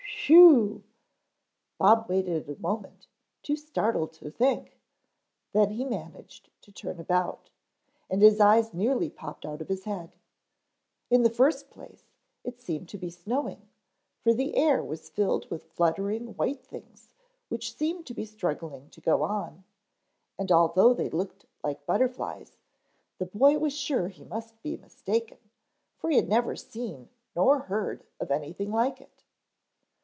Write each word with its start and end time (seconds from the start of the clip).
"Whew" 0.27 0.83
Bob 1.79 2.07
waited 2.07 2.47
a 2.47 2.55
moment, 2.57 3.07
too 3.43 3.57
startled 3.57 4.13
to 4.13 4.29
think, 4.31 4.79
then 5.51 5.71
he 5.71 5.83
managed 5.83 6.51
to 6.61 6.71
turn 6.71 7.01
about, 7.01 7.49
and 8.09 8.21
his 8.21 8.39
eyes 8.39 8.73
nearly 8.73 9.09
popped 9.09 9.45
out 9.45 9.59
of 9.61 9.67
his 9.67 9.83
head. 9.83 10.15
In 11.09 11.23
the 11.23 11.29
first 11.29 11.69
place, 11.69 12.03
it 12.45 12.61
seemed 12.61 12.87
to 12.89 12.97
be 12.97 13.09
snowing 13.09 13.67
for 14.23 14.33
the 14.33 14.55
air 14.55 14.81
was 14.81 15.09
filled 15.09 15.49
with 15.49 15.73
fluttering 15.73 16.27
white 16.35 16.65
things 16.65 17.13
which 17.49 17.75
seemed 17.75 18.05
to 18.05 18.13
be 18.13 18.23
struggling 18.23 18.89
to 18.91 19.01
go 19.01 19.23
on, 19.23 19.65
and 20.37 20.49
although 20.49 20.93
they 20.93 21.09
looked 21.09 21.45
like 21.61 21.85
butterflies, 21.85 22.55
the 23.17 23.25
boy 23.25 23.57
was 23.57 23.73
sure 23.77 24.07
he 24.07 24.23
must 24.23 24.61
be 24.61 24.77
mistaken 24.77 25.39
for 25.97 26.09
he 26.09 26.15
had 26.15 26.29
never 26.29 26.55
seen 26.55 27.09
nor 27.35 27.61
heard 27.61 28.05
of 28.17 28.31
anything 28.31 28.71
like 28.71 29.01
it. 29.01 29.23